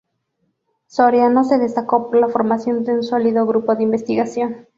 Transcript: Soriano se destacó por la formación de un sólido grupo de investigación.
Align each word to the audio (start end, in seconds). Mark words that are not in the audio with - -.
Soriano 0.87 1.43
se 1.43 1.59
destacó 1.59 2.07
por 2.09 2.15
la 2.19 2.27
formación 2.27 2.83
de 2.83 2.93
un 2.93 3.03
sólido 3.03 3.45
grupo 3.45 3.75
de 3.75 3.83
investigación. 3.83 4.65